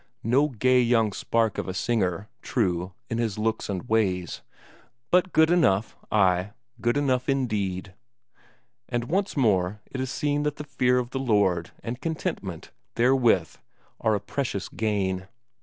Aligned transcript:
No 0.23 0.47
gay 0.49 0.81
young 0.81 1.13
spark 1.13 1.59
of 1.59 1.67
a 1.67 1.75
singer, 1.75 2.27
true, 2.41 2.91
in 3.07 3.19
his 3.19 3.37
looks 3.37 3.69
and 3.69 3.87
ways, 3.87 4.41
but 5.11 5.31
good 5.31 5.51
enough, 5.51 5.95
ay, 6.11 6.53
good 6.81 6.97
enough 6.97 7.29
indeed! 7.29 7.93
And 8.89 9.03
once 9.03 9.37
more 9.37 9.79
it 9.85 10.01
is 10.01 10.09
seen 10.09 10.41
that 10.41 10.55
the 10.55 10.63
fear 10.63 10.97
of 10.97 11.11
the 11.11 11.19
Lord 11.19 11.69
and 11.83 12.01
contentment 12.01 12.71
therewith 12.95 13.57
are 13.99 14.15
a 14.15 14.19
precious 14.19 14.69
gain. 14.69 15.27